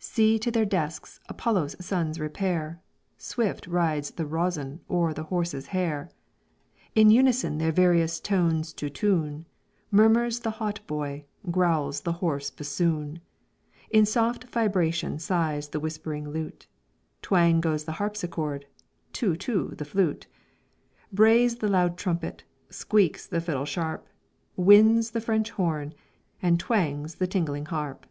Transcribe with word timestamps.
"See 0.00 0.38
to 0.38 0.50
their 0.50 0.64
desks 0.64 1.20
Apollo's 1.28 1.76
sons 1.84 2.18
repair 2.18 2.80
Swift 3.18 3.66
rides 3.66 4.12
the 4.12 4.24
rosin 4.24 4.80
o'er 4.88 5.12
the 5.12 5.24
horse's 5.24 5.66
hair! 5.66 6.10
In 6.94 7.10
unison 7.10 7.58
their 7.58 7.70
various 7.70 8.18
tones 8.18 8.72
to 8.72 8.88
tune, 8.88 9.44
Murmurs 9.90 10.40
the 10.40 10.52
hautboy, 10.52 11.24
growls 11.50 12.00
the 12.00 12.12
hoarse 12.24 12.48
bassoon. 12.50 13.20
In 13.90 14.06
soft 14.06 14.44
vibration 14.44 15.18
sighs 15.18 15.68
the 15.68 15.80
whispering 15.80 16.30
lute, 16.30 16.66
Twang 17.20 17.60
goes 17.60 17.84
the 17.84 17.92
harpsicord, 18.00 18.64
too 19.12 19.36
too 19.36 19.74
the 19.76 19.84
flute, 19.84 20.26
Brays 21.12 21.56
the 21.56 21.68
loud 21.68 21.98
trumpet, 21.98 22.42
squeaks 22.70 23.26
the 23.26 23.38
fiddle 23.42 23.66
sharp, 23.66 24.08
Winds 24.56 25.10
the 25.10 25.20
French 25.20 25.50
horn, 25.50 25.92
and 26.40 26.58
twangs 26.58 27.16
the 27.16 27.26
tingling 27.26 27.66
harp." 27.66 28.06